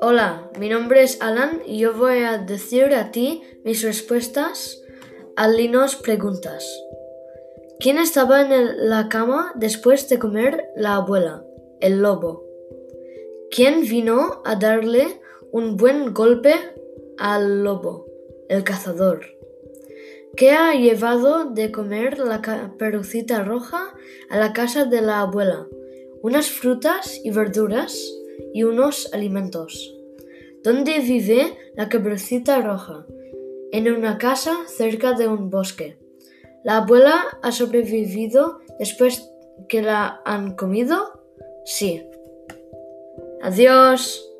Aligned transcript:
Hola, 0.00 0.50
mi 0.58 0.68
nombre 0.68 1.02
es 1.02 1.20
Alan 1.20 1.62
y 1.66 1.78
yo 1.78 1.94
voy 1.94 2.18
a 2.18 2.38
decir 2.38 2.94
a 2.94 3.10
ti 3.10 3.42
mis 3.64 3.82
respuestas 3.82 4.82
a 5.36 5.48
Linos 5.48 5.96
preguntas. 5.96 6.64
¿Quién 7.80 7.98
estaba 7.98 8.42
en 8.42 8.88
la 8.88 9.08
cama 9.08 9.52
después 9.56 10.08
de 10.08 10.18
comer 10.18 10.70
la 10.76 10.96
abuela? 10.96 11.44
El 11.80 12.02
lobo. 12.02 12.44
¿Quién 13.50 13.80
vino 13.82 14.42
a 14.44 14.56
darle 14.56 15.20
un 15.50 15.76
buen 15.76 16.14
golpe 16.14 16.54
al 17.18 17.64
lobo? 17.64 18.06
El 18.48 18.62
cazador. 18.64 19.26
¿Qué 20.34 20.50
ha 20.50 20.72
llevado 20.74 21.44
de 21.44 21.70
comer 21.70 22.18
la 22.18 22.40
caperucita 22.40 23.42
roja 23.42 23.94
a 24.30 24.38
la 24.38 24.54
casa 24.54 24.86
de 24.86 25.02
la 25.02 25.20
abuela? 25.20 25.66
Unas 26.22 26.48
frutas 26.48 27.20
y 27.22 27.30
verduras 27.30 28.12
y 28.54 28.64
unos 28.64 29.12
alimentos. 29.12 29.94
¿Dónde 30.64 31.00
vive 31.00 31.58
la 31.76 31.90
caperucita 31.90 32.62
roja? 32.62 33.06
En 33.72 33.92
una 33.92 34.16
casa 34.16 34.56
cerca 34.68 35.12
de 35.12 35.28
un 35.28 35.50
bosque. 35.50 35.98
¿La 36.64 36.78
abuela 36.78 37.24
ha 37.42 37.52
sobrevivido 37.52 38.60
después 38.78 39.30
que 39.68 39.82
la 39.82 40.22
han 40.24 40.56
comido? 40.56 41.24
Sí. 41.66 42.06
Adiós. 43.42 44.31